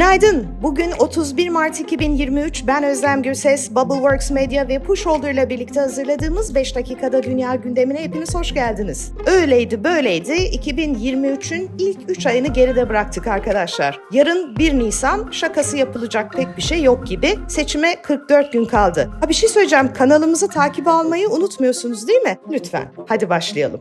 Günaydın. 0.00 0.46
Bugün 0.62 0.90
31 0.98 1.48
Mart 1.48 1.80
2023. 1.80 2.66
Ben 2.66 2.84
Özlem 2.84 3.22
Gürses, 3.22 3.70
Bubbleworks 3.70 4.30
Media 4.30 4.68
ve 4.68 4.78
Pushholder 4.78 5.32
ile 5.32 5.50
birlikte 5.50 5.80
hazırladığımız 5.80 6.54
5 6.54 6.76
dakikada 6.76 7.22
dünya 7.22 7.54
gündemine 7.54 8.04
hepiniz 8.04 8.34
hoş 8.34 8.54
geldiniz. 8.54 9.12
Öyleydi 9.26 9.84
böyleydi. 9.84 10.32
2023'ün 10.32 11.70
ilk 11.78 12.10
3 12.10 12.26
ayını 12.26 12.48
geride 12.48 12.88
bıraktık 12.88 13.26
arkadaşlar. 13.26 14.00
Yarın 14.12 14.56
1 14.56 14.78
Nisan 14.78 15.28
şakası 15.30 15.76
yapılacak 15.76 16.32
pek 16.32 16.56
bir 16.56 16.62
şey 16.62 16.82
yok 16.82 17.06
gibi. 17.06 17.38
Seçime 17.48 18.02
44 18.02 18.52
gün 18.52 18.64
kaldı. 18.64 19.10
Ha 19.20 19.28
bir 19.28 19.34
şey 19.34 19.48
söyleyeceğim. 19.48 19.92
Kanalımızı 19.92 20.48
takip 20.48 20.88
almayı 20.88 21.28
unutmuyorsunuz 21.28 22.08
değil 22.08 22.22
mi? 22.22 22.38
Lütfen. 22.52 22.92
Hadi 23.08 23.28
başlayalım. 23.28 23.80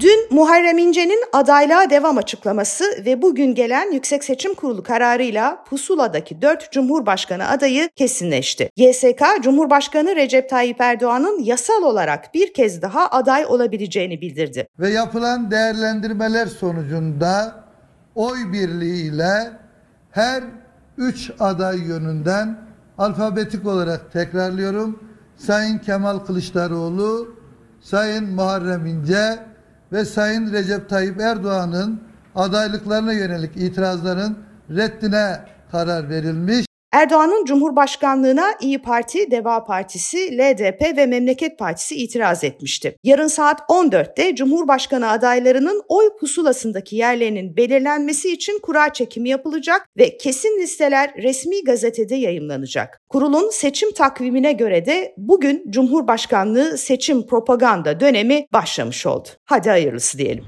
Dün 0.00 0.28
Muharrem 0.30 0.78
İnce'nin 0.78 1.24
adaylığa 1.32 1.90
devam 1.90 2.18
açıklaması 2.18 2.84
ve 3.06 3.22
bugün 3.22 3.54
gelen 3.54 3.92
Yüksek 3.92 4.24
Seçim 4.24 4.54
Kurulu 4.54 4.82
kararıyla 4.82 5.64
pusuladaki 5.64 6.42
4 6.42 6.72
Cumhurbaşkanı 6.72 7.48
adayı 7.48 7.88
kesinleşti. 7.96 8.70
YSK, 8.76 9.22
Cumhurbaşkanı 9.42 10.16
Recep 10.16 10.50
Tayyip 10.50 10.80
Erdoğan'ın 10.80 11.38
yasal 11.42 11.82
olarak 11.82 12.34
bir 12.34 12.54
kez 12.54 12.82
daha 12.82 13.08
aday 13.08 13.46
olabileceğini 13.46 14.20
bildirdi. 14.20 14.68
Ve 14.78 14.90
yapılan 14.90 15.50
değerlendirmeler 15.50 16.46
sonucunda 16.46 17.64
oy 18.14 18.52
birliğiyle 18.52 19.50
her 20.10 20.42
3 20.96 21.30
aday 21.40 21.78
yönünden 21.78 22.58
alfabetik 22.98 23.66
olarak 23.66 24.12
tekrarlıyorum. 24.12 25.02
Sayın 25.36 25.78
Kemal 25.78 26.18
Kılıçdaroğlu, 26.18 27.34
Sayın 27.80 28.34
Muharrem 28.34 28.86
İnce, 28.86 29.38
ve 29.92 30.04
Sayın 30.04 30.52
Recep 30.52 30.88
Tayyip 30.88 31.20
Erdoğan'ın 31.20 32.00
adaylıklarına 32.34 33.12
yönelik 33.12 33.56
itirazların 33.56 34.38
reddine 34.70 35.40
karar 35.72 36.08
verilmiş. 36.08 36.67
Erdoğan'ın 36.92 37.44
Cumhurbaşkanlığına 37.44 38.54
İyi 38.60 38.78
Parti, 38.82 39.30
Deva 39.30 39.64
Partisi, 39.64 40.38
LDP 40.38 40.96
ve 40.96 41.06
Memleket 41.06 41.58
Partisi 41.58 41.94
itiraz 41.94 42.44
etmişti. 42.44 42.96
Yarın 43.04 43.26
saat 43.26 43.60
14'te 43.60 44.34
Cumhurbaşkanı 44.34 45.10
adaylarının 45.10 45.82
oy 45.88 46.16
pusulasındaki 46.20 46.96
yerlerinin 46.96 47.56
belirlenmesi 47.56 48.32
için 48.32 48.58
kura 48.62 48.92
çekimi 48.92 49.28
yapılacak 49.28 49.88
ve 49.98 50.16
kesin 50.16 50.60
listeler 50.60 51.14
resmi 51.16 51.64
gazetede 51.64 52.14
yayımlanacak. 52.14 53.00
Kurulun 53.08 53.50
seçim 53.50 53.92
takvimine 53.92 54.52
göre 54.52 54.86
de 54.86 55.14
bugün 55.16 55.64
Cumhurbaşkanlığı 55.70 56.78
seçim 56.78 57.26
propaganda 57.26 58.00
dönemi 58.00 58.46
başlamış 58.52 59.06
oldu. 59.06 59.28
Hadi 59.44 59.68
hayırlısı 59.68 60.18
diyelim. 60.18 60.44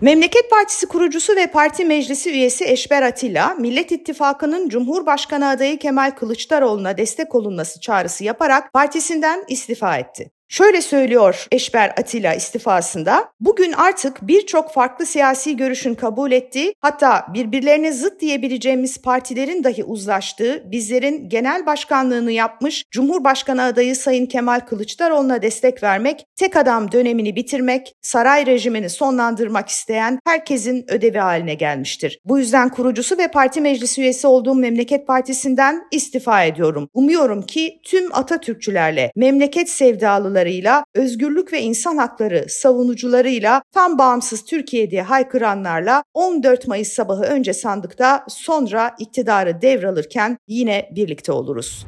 Memleket 0.00 0.50
Partisi 0.50 0.86
kurucusu 0.86 1.36
ve 1.36 1.46
parti 1.46 1.84
meclisi 1.84 2.30
üyesi 2.30 2.64
Eşber 2.64 3.02
Atilla, 3.02 3.54
Millet 3.54 3.92
İttifakı'nın 3.92 4.68
Cumhurbaşkanı 4.68 5.48
adayı 5.48 5.78
Kemal 5.78 6.10
Kılıçdaroğlu'na 6.10 6.96
destek 6.96 7.34
olunması 7.34 7.80
çağrısı 7.80 8.24
yaparak 8.24 8.72
partisinden 8.72 9.44
istifa 9.48 9.96
etti. 9.96 10.30
Şöyle 10.50 10.80
söylüyor 10.80 11.46
Eşber 11.52 11.88
Atilla 11.88 12.34
istifasında, 12.34 13.32
bugün 13.40 13.72
artık 13.72 14.18
birçok 14.22 14.72
farklı 14.72 15.06
siyasi 15.06 15.56
görüşün 15.56 15.94
kabul 15.94 16.32
ettiği, 16.32 16.74
hatta 16.80 17.26
birbirlerine 17.34 17.92
zıt 17.92 18.20
diyebileceğimiz 18.20 19.02
partilerin 19.02 19.64
dahi 19.64 19.84
uzlaştığı, 19.84 20.72
bizlerin 20.72 21.28
genel 21.28 21.66
başkanlığını 21.66 22.32
yapmış 22.32 22.84
Cumhurbaşkanı 22.90 23.62
adayı 23.62 23.96
Sayın 23.96 24.26
Kemal 24.26 24.60
Kılıçdaroğlu'na 24.60 25.42
destek 25.42 25.82
vermek, 25.82 26.26
tek 26.36 26.56
adam 26.56 26.92
dönemini 26.92 27.36
bitirmek, 27.36 27.94
saray 28.02 28.46
rejimini 28.46 28.90
sonlandırmak 28.90 29.68
isteyen 29.68 30.18
herkesin 30.26 30.84
ödevi 30.88 31.18
haline 31.18 31.54
gelmiştir. 31.54 32.20
Bu 32.24 32.38
yüzden 32.38 32.68
kurucusu 32.68 33.18
ve 33.18 33.28
parti 33.28 33.60
meclisi 33.60 34.00
üyesi 34.00 34.26
olduğum 34.26 34.54
Memleket 34.54 35.06
Partisi'nden 35.06 35.82
istifa 35.90 36.44
ediyorum. 36.44 36.88
Umuyorum 36.94 37.42
ki 37.42 37.80
tüm 37.84 38.14
Atatürkçülerle, 38.14 39.12
memleket 39.16 39.70
sevdalıları 39.70 40.39
çalışmalarıyla, 40.40 40.84
özgürlük 40.94 41.52
ve 41.52 41.60
insan 41.60 41.96
hakları 41.96 42.44
savunucularıyla, 42.48 43.62
tam 43.72 43.98
bağımsız 43.98 44.44
Türkiye 44.44 44.90
diye 44.90 45.02
haykıranlarla 45.02 46.02
14 46.14 46.66
Mayıs 46.66 46.88
sabahı 46.92 47.22
önce 47.22 47.52
sandıkta 47.52 48.24
sonra 48.28 48.94
iktidarı 48.98 49.62
devralırken 49.62 50.38
yine 50.48 50.90
birlikte 50.96 51.32
oluruz. 51.32 51.86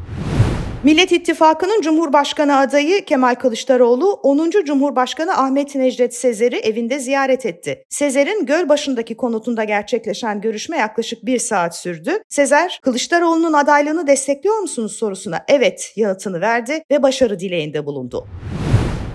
Millet 0.85 1.13
İttifakı'nın 1.13 1.81
Cumhurbaşkanı 1.81 2.57
adayı 2.59 3.05
Kemal 3.05 3.35
Kılıçdaroğlu 3.35 4.13
10. 4.13 4.51
Cumhurbaşkanı 4.51 5.39
Ahmet 5.39 5.75
Necdet 5.75 6.15
Sezer'i 6.15 6.57
evinde 6.57 6.99
ziyaret 6.99 7.47
etti. 7.47 7.85
Sezer'in 7.89 8.47
Gölbaşı'ndaki 8.47 9.17
konutunda 9.17 9.65
gerçekleşen 9.65 10.41
görüşme 10.41 10.77
yaklaşık 10.77 11.27
bir 11.27 11.39
saat 11.39 11.77
sürdü. 11.77 12.11
Sezer, 12.29 12.81
Kılıçdaroğlu'nun 12.83 13.53
adaylığını 13.53 14.07
destekliyor 14.07 14.59
musunuz 14.59 14.97
sorusuna 14.97 15.45
evet 15.49 15.93
yanıtını 15.97 16.41
verdi 16.41 16.83
ve 16.91 17.03
başarı 17.03 17.41
dileğinde 17.41 17.87
bulundu. 17.87 18.27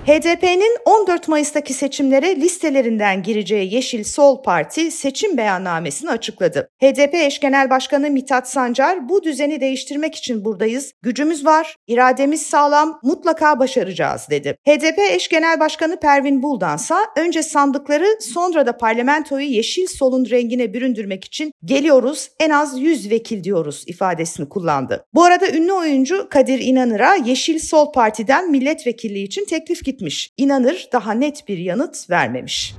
HDP'nin 0.08 0.78
14 0.86 1.28
Mayıs'taki 1.28 1.74
seçimlere 1.74 2.36
listelerinden 2.36 3.24
gireceği 3.24 3.74
Yeşil 3.74 4.04
Sol 4.04 4.44
Parti 4.44 4.92
seçim 4.92 5.38
beyannamesini 5.38 6.10
açıkladı. 6.10 6.70
HDP 6.82 7.14
eş 7.14 7.40
genel 7.40 7.70
başkanı 7.70 8.10
Mithat 8.10 8.50
Sancar 8.50 9.10
bu 9.10 9.24
düzeni 9.24 9.62
değiştirmek 9.62 10.16
için 10.16 10.46
buradayız. 10.46 10.94
Gücümüz 11.02 11.46
var, 11.46 11.76
irademiz 11.88 12.42
sağlam, 12.42 13.00
mutlaka 13.04 13.60
başaracağız 13.60 14.28
dedi. 14.30 14.58
HDP 14.68 15.00
eş 15.12 15.28
genel 15.28 15.60
başkanı 15.60 16.00
Pervin 16.00 16.44
Buldansa 16.44 17.00
önce 17.18 17.44
sandıkları 17.44 18.06
sonra 18.22 18.66
da 18.66 18.78
parlamentoyu 18.78 19.46
Yeşil 19.46 19.88
Sol'un 19.88 20.30
rengine 20.30 20.74
büründürmek 20.74 21.26
için 21.26 21.52
geliyoruz 21.66 22.30
en 22.40 22.50
az 22.50 22.80
100 22.80 23.12
vekil 23.12 23.44
diyoruz 23.44 23.84
ifadesini 23.88 24.50
kullandı. 24.50 25.06
Bu 25.14 25.24
arada 25.24 25.50
ünlü 25.50 25.72
oyuncu 25.72 26.28
Kadir 26.30 26.60
İnanır'a 26.60 27.16
Yeşil 27.16 27.60
Sol 27.60 27.92
Parti'den 27.92 28.52
milletvekilliği 28.52 29.26
için 29.26 29.46
teklif 29.46 29.86
gitti 29.86 29.97
gitmiş. 29.98 30.34
İnanır 30.38 30.90
daha 30.94 31.12
net 31.12 31.48
bir 31.48 31.58
yanıt 31.58 32.10
vermemiş. 32.10 32.76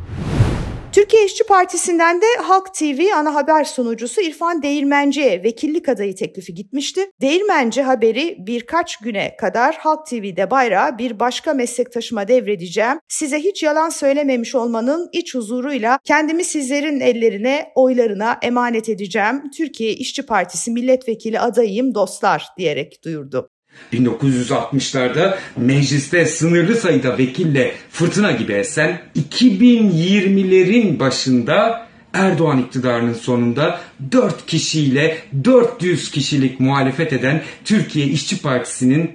Türkiye 0.92 1.24
İşçi 1.24 1.44
Partisi'nden 1.44 2.20
de 2.20 2.26
Halk 2.42 2.74
TV 2.74 3.00
ana 3.14 3.34
haber 3.34 3.64
sunucusu 3.64 4.20
İrfan 4.20 4.62
Değirmenci'ye 4.62 5.42
vekillik 5.42 5.88
adayı 5.88 6.14
teklifi 6.14 6.54
gitmişti. 6.54 7.10
Değirmenci 7.20 7.82
haberi 7.82 8.36
birkaç 8.38 8.96
güne 8.96 9.36
kadar 9.36 9.76
Halk 9.76 10.06
TV'de 10.06 10.50
bayrağı 10.50 10.98
bir 10.98 11.20
başka 11.20 11.54
meslektaşıma 11.54 12.28
devredeceğim. 12.28 13.00
Size 13.08 13.38
hiç 13.38 13.62
yalan 13.62 13.88
söylememiş 13.88 14.54
olmanın 14.54 15.08
iç 15.12 15.34
huzuruyla 15.34 15.98
kendimi 16.04 16.44
sizlerin 16.44 17.00
ellerine, 17.00 17.72
oylarına 17.74 18.38
emanet 18.42 18.88
edeceğim. 18.88 19.50
Türkiye 19.56 19.92
İşçi 19.92 20.26
Partisi 20.26 20.70
milletvekili 20.70 21.40
adayıyım 21.40 21.94
dostlar 21.94 22.46
diyerek 22.58 23.04
duyurdu. 23.04 23.50
1960'larda 23.92 25.34
mecliste 25.56 26.26
sınırlı 26.26 26.76
sayıda 26.76 27.18
vekille 27.18 27.74
fırtına 27.90 28.32
gibi 28.32 28.52
esen 28.52 29.00
2020'lerin 29.30 30.98
başında 30.98 31.88
Erdoğan 32.12 32.58
iktidarının 32.58 33.14
sonunda 33.14 33.80
4 34.12 34.46
kişiyle 34.46 35.18
400 35.44 36.10
kişilik 36.10 36.60
muhalefet 36.60 37.12
eden 37.12 37.42
Türkiye 37.64 38.06
İşçi 38.06 38.42
Partisi'nin 38.42 39.10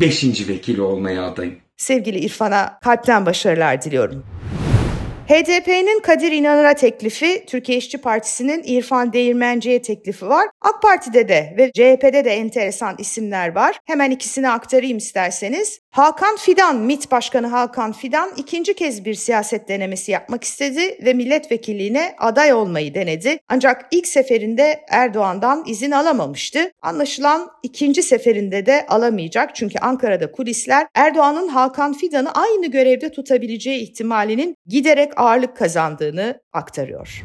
5. 0.00 0.48
vekili 0.48 0.82
olmaya 0.82 1.24
adayım. 1.24 1.54
Sevgili 1.76 2.18
İrfan'a 2.18 2.78
kalpten 2.82 3.26
başarılar 3.26 3.82
diliyorum. 3.82 4.24
HDP'nin 5.32 6.00
Kadir 6.00 6.32
İnanır'a 6.32 6.74
teklifi, 6.74 7.44
Türkiye 7.46 7.78
İşçi 7.78 7.98
Partisi'nin 7.98 8.62
İrfan 8.64 9.12
Değirmenci'ye 9.12 9.82
teklifi 9.82 10.28
var. 10.28 10.48
AK 10.60 10.82
Parti'de 10.82 11.28
de 11.28 11.54
ve 11.58 11.70
CHP'de 11.72 12.24
de 12.24 12.30
enteresan 12.30 12.94
isimler 12.98 13.54
var. 13.54 13.78
Hemen 13.84 14.10
ikisini 14.10 14.48
aktarayım 14.48 14.98
isterseniz. 14.98 15.80
Hakan 15.90 16.36
Fidan, 16.36 16.76
MİT 16.76 17.10
Başkanı 17.10 17.46
Hakan 17.46 17.92
Fidan 17.92 18.30
ikinci 18.36 18.74
kez 18.74 19.04
bir 19.04 19.14
siyaset 19.14 19.68
denemesi 19.68 20.12
yapmak 20.12 20.44
istedi 20.44 20.98
ve 21.04 21.14
milletvekilliğine 21.14 22.14
aday 22.18 22.52
olmayı 22.52 22.94
denedi. 22.94 23.38
Ancak 23.48 23.86
ilk 23.90 24.06
seferinde 24.06 24.80
Erdoğan'dan 24.88 25.64
izin 25.66 25.90
alamamıştı. 25.90 26.70
Anlaşılan 26.82 27.50
ikinci 27.62 28.02
seferinde 28.02 28.66
de 28.66 28.86
alamayacak 28.88 29.54
çünkü 29.54 29.78
Ankara'da 29.78 30.32
kulisler 30.32 30.86
Erdoğan'ın 30.94 31.48
Hakan 31.48 31.92
Fidan'ı 31.92 32.32
aynı 32.32 32.66
görevde 32.66 33.10
tutabileceği 33.10 33.82
ihtimalinin 33.82 34.56
giderek 34.66 35.21
ağırlık 35.22 35.56
kazandığını 35.56 36.40
aktarıyor. 36.52 37.22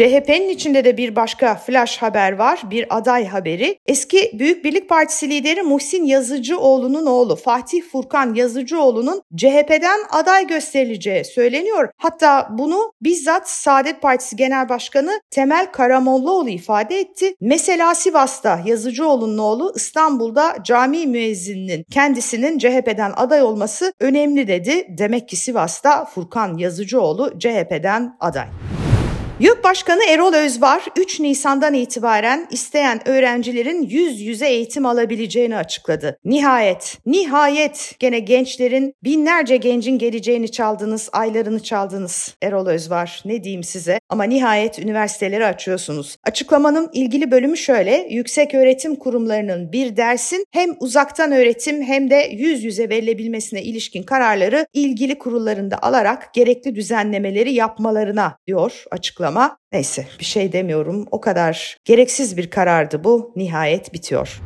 CHP'nin 0.00 0.48
içinde 0.48 0.84
de 0.84 0.96
bir 0.96 1.16
başka 1.16 1.54
flash 1.54 1.98
haber 1.98 2.32
var, 2.32 2.62
bir 2.70 2.96
aday 2.96 3.26
haberi. 3.26 3.78
Eski 3.86 4.30
Büyük 4.34 4.64
Birlik 4.64 4.88
Partisi 4.88 5.30
lideri 5.30 5.62
Muhsin 5.62 6.04
Yazıcıoğlu'nun 6.04 7.06
oğlu 7.06 7.36
Fatih 7.36 7.82
Furkan 7.92 8.34
Yazıcıoğlu'nun 8.34 9.22
CHP'den 9.36 9.98
aday 10.10 10.46
gösterileceği 10.46 11.24
söyleniyor. 11.24 11.88
Hatta 11.96 12.48
bunu 12.50 12.92
bizzat 13.02 13.50
Saadet 13.50 14.02
Partisi 14.02 14.36
Genel 14.36 14.68
Başkanı 14.68 15.20
Temel 15.30 15.66
Karamollaoğlu 15.72 16.48
ifade 16.48 17.00
etti. 17.00 17.34
Mesela 17.40 17.94
Sivas'ta 17.94 18.60
Yazıcıoğlu'nun 18.66 19.38
oğlu 19.38 19.72
İstanbul'da 19.76 20.56
cami 20.64 21.06
müezzininin 21.06 21.84
kendisinin 21.90 22.58
CHP'den 22.58 23.12
aday 23.16 23.42
olması 23.42 23.92
önemli 24.00 24.48
dedi. 24.48 24.86
Demek 24.98 25.28
ki 25.28 25.36
Sivas'ta 25.36 26.04
Furkan 26.04 26.58
Yazıcıoğlu 26.58 27.38
CHP'den 27.38 28.16
aday. 28.20 28.46
YÖK 29.40 29.64
Başkanı 29.64 30.00
Erol 30.08 30.34
Özvar 30.34 30.84
3 30.96 31.20
Nisan'dan 31.20 31.74
itibaren 31.74 32.46
isteyen 32.50 33.08
öğrencilerin 33.08 33.82
yüz 33.82 34.20
yüze 34.20 34.48
eğitim 34.48 34.86
alabileceğini 34.86 35.56
açıkladı. 35.56 36.18
Nihayet, 36.24 36.98
nihayet 37.06 37.94
gene 37.98 38.18
gençlerin 38.18 38.94
binlerce 39.04 39.56
gencin 39.56 39.98
geleceğini 39.98 40.50
çaldınız, 40.50 41.08
aylarını 41.12 41.62
çaldınız 41.62 42.34
Erol 42.42 42.66
Özvar. 42.66 43.22
Ne 43.24 43.44
diyeyim 43.44 43.64
size? 43.64 44.00
Ama 44.08 44.24
nihayet 44.24 44.78
üniversiteleri 44.78 45.46
açıyorsunuz. 45.46 46.16
Açıklamanın 46.24 46.90
ilgili 46.92 47.30
bölümü 47.30 47.56
şöyle. 47.56 48.06
Yüksek 48.10 48.54
öğretim 48.54 48.96
kurumlarının 48.96 49.72
bir 49.72 49.96
dersin 49.96 50.44
hem 50.50 50.70
uzaktan 50.80 51.32
öğretim 51.32 51.82
hem 51.82 52.10
de 52.10 52.28
yüz 52.32 52.64
yüze 52.64 52.88
verilebilmesine 52.88 53.62
ilişkin 53.62 54.02
kararları 54.02 54.66
ilgili 54.72 55.18
kurullarında 55.18 55.78
alarak 55.82 56.34
gerekli 56.34 56.74
düzenlemeleri 56.74 57.52
yapmalarına 57.52 58.36
diyor 58.46 58.84
açıklama 58.90 59.29
ama 59.30 59.56
neyse 59.72 60.06
bir 60.20 60.24
şey 60.24 60.52
demiyorum. 60.52 61.06
O 61.10 61.20
kadar 61.20 61.76
gereksiz 61.84 62.36
bir 62.36 62.50
karardı 62.50 63.04
bu. 63.04 63.32
Nihayet 63.36 63.94
bitiyor. 63.94 64.40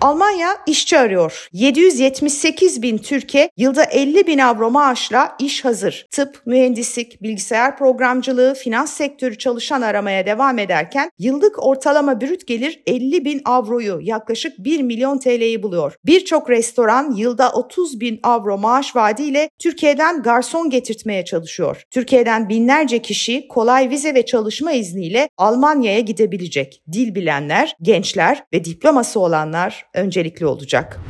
Almanya 0.00 0.48
işçi 0.66 0.98
arıyor. 0.98 1.48
778 1.52 2.82
bin 2.82 2.98
Türkiye 2.98 3.50
yılda 3.56 3.84
50 3.84 4.26
bin 4.26 4.38
avro 4.38 4.70
maaşla 4.70 5.36
iş 5.40 5.64
hazır. 5.64 6.06
Tıp, 6.10 6.42
mühendislik, 6.46 7.22
bilgisayar 7.22 7.78
programcılığı, 7.78 8.54
finans 8.54 8.92
sektörü 8.92 9.38
çalışan 9.38 9.82
aramaya 9.82 10.26
devam 10.26 10.58
ederken 10.58 11.10
yıllık 11.18 11.66
ortalama 11.66 12.20
brüt 12.20 12.46
gelir 12.46 12.82
50 12.86 13.24
bin 13.24 13.40
avroyu 13.44 13.98
yaklaşık 14.02 14.58
1 14.58 14.82
milyon 14.82 15.18
TL'yi 15.18 15.62
buluyor. 15.62 15.94
Birçok 16.06 16.50
restoran 16.50 17.14
yılda 17.16 17.52
30 17.52 18.00
bin 18.00 18.20
avro 18.22 18.58
maaş 18.58 18.96
vaadiyle 18.96 19.50
Türkiye'den 19.58 20.22
garson 20.22 20.70
getirtmeye 20.70 21.24
çalışıyor. 21.24 21.82
Türkiye'den 21.90 22.48
binlerce 22.48 23.02
kişi 23.02 23.48
kolay 23.48 23.90
vize 23.90 24.14
ve 24.14 24.26
çalışma 24.26 24.72
izniyle 24.72 25.28
Almanya'ya 25.36 26.00
gidebilecek. 26.00 26.82
Dil 26.92 27.14
bilenler, 27.14 27.76
gençler 27.82 28.44
ve 28.52 28.64
diploması 28.64 29.20
olanlar 29.20 29.86
öncelikli 29.96 30.46
olacak. 30.46 31.00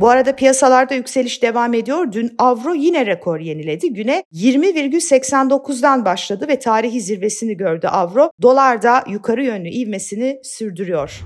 Bu 0.00 0.08
arada 0.08 0.36
piyasalarda 0.36 0.94
yükseliş 0.94 1.42
devam 1.42 1.74
ediyor. 1.74 2.12
Dün 2.12 2.34
avro 2.38 2.74
yine 2.74 3.06
rekor 3.06 3.40
yeniledi. 3.40 3.92
Güne 3.92 4.24
20,89'dan 4.32 6.04
başladı 6.04 6.48
ve 6.48 6.58
tarihi 6.58 7.00
zirvesini 7.00 7.56
gördü 7.56 7.86
avro. 7.86 8.30
Dolar 8.42 8.82
da 8.82 9.04
yukarı 9.08 9.44
yönlü 9.44 9.68
ivmesini 9.68 10.40
sürdürüyor. 10.42 11.20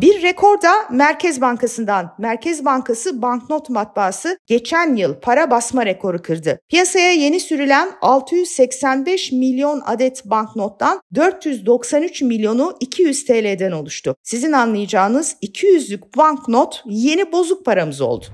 Bir 0.00 0.22
rekor 0.22 0.62
da 0.62 0.72
Merkez 0.90 1.40
Bankası'ndan. 1.40 2.14
Merkez 2.18 2.64
Bankası 2.64 3.22
banknot 3.22 3.70
matbaası 3.70 4.38
geçen 4.46 4.96
yıl 4.96 5.14
para 5.14 5.50
basma 5.50 5.86
rekoru 5.86 6.22
kırdı. 6.22 6.60
Piyasaya 6.68 7.12
yeni 7.12 7.40
sürülen 7.40 7.90
685 8.02 9.32
milyon 9.32 9.82
adet 9.86 10.24
banknottan 10.24 11.00
493 11.14 12.22
milyonu 12.22 12.76
200 12.80 13.24
TL'den 13.24 13.72
oluştu. 13.72 14.16
Sizin 14.22 14.52
anlayacağınız 14.52 15.36
200'lük 15.42 16.16
banknot 16.16 16.82
yeni 16.86 17.32
bozuk 17.32 17.64
paramız 17.64 18.00
oldu. 18.00 18.24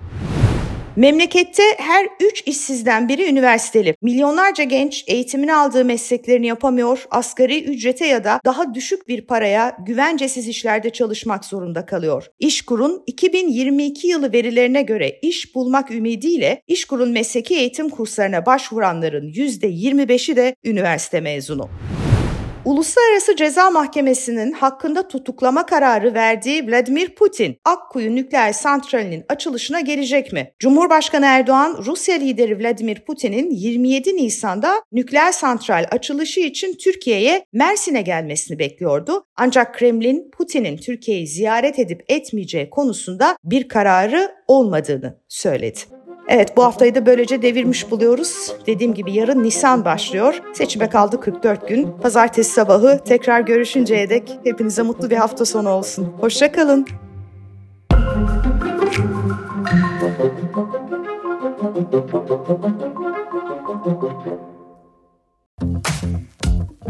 Memlekette 0.96 1.62
her 1.78 2.08
üç 2.20 2.42
işsizden 2.46 3.08
biri 3.08 3.30
üniversiteli. 3.30 3.94
Milyonlarca 4.02 4.64
genç 4.64 5.04
eğitimini 5.06 5.54
aldığı 5.54 5.84
mesleklerini 5.84 6.46
yapamıyor, 6.46 7.06
asgari 7.10 7.64
ücrete 7.64 8.06
ya 8.06 8.24
da 8.24 8.40
daha 8.44 8.74
düşük 8.74 9.08
bir 9.08 9.26
paraya 9.26 9.76
güvencesiz 9.86 10.48
işlerde 10.48 10.90
çalışmak 10.90 11.44
zorunda 11.44 11.86
kalıyor. 11.86 12.26
İşkur'un 12.40 13.02
2022 13.06 14.08
yılı 14.08 14.32
verilerine 14.32 14.82
göre 14.82 15.18
iş 15.22 15.54
bulmak 15.54 15.90
ümidiyle 15.90 16.62
İşkur'un 16.66 17.12
mesleki 17.12 17.54
eğitim 17.54 17.88
kurslarına 17.88 18.46
başvuranların 18.46 19.32
%25'i 19.32 20.36
de 20.36 20.56
üniversite 20.64 21.20
mezunu. 21.20 21.68
Uluslararası 22.66 23.36
Ceza 23.36 23.70
Mahkemesi'nin 23.70 24.52
hakkında 24.52 25.08
tutuklama 25.08 25.66
kararı 25.66 26.14
verdiği 26.14 26.68
Vladimir 26.68 27.08
Putin, 27.14 27.58
Akkuyu 27.64 28.14
nükleer 28.14 28.52
santralinin 28.52 29.24
açılışına 29.28 29.80
gelecek 29.80 30.32
mi? 30.32 30.52
Cumhurbaşkanı 30.58 31.26
Erdoğan, 31.26 31.82
Rusya 31.86 32.14
lideri 32.14 32.60
Vladimir 32.60 33.00
Putin'in 33.00 33.50
27 33.50 34.16
Nisan'da 34.16 34.82
nükleer 34.92 35.32
santral 35.32 35.84
açılışı 35.90 36.40
için 36.40 36.74
Türkiye'ye 36.74 37.44
Mersin'e 37.52 38.02
gelmesini 38.02 38.58
bekliyordu. 38.58 39.24
Ancak 39.36 39.74
Kremlin, 39.74 40.30
Putin'in 40.30 40.76
Türkiye'yi 40.76 41.26
ziyaret 41.26 41.78
edip 41.78 42.04
etmeyeceği 42.08 42.70
konusunda 42.70 43.36
bir 43.44 43.68
kararı 43.68 44.34
olmadığını 44.48 45.18
söyledi. 45.28 45.95
Evet 46.28 46.56
bu 46.56 46.64
haftayı 46.64 46.94
da 46.94 47.06
böylece 47.06 47.42
devirmiş 47.42 47.90
buluyoruz. 47.90 48.52
Dediğim 48.66 48.94
gibi 48.94 49.12
yarın 49.12 49.42
Nisan 49.42 49.84
başlıyor. 49.84 50.40
Seçime 50.52 50.88
kaldı 50.88 51.20
44 51.20 51.68
gün. 51.68 51.92
Pazartesi 52.02 52.52
sabahı 52.52 53.00
tekrar 53.04 53.40
görüşünceye 53.40 54.10
dek 54.10 54.38
hepinize 54.44 54.82
mutlu 54.82 55.10
bir 55.10 55.16
hafta 55.16 55.44
sonu 55.44 55.68
olsun. 55.68 56.04
Hoşçakalın. 56.20 56.86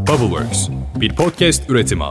Bubbleworks 0.08 0.68
bir 1.00 1.16
podcast 1.16 1.70
üretimi. 1.70 2.04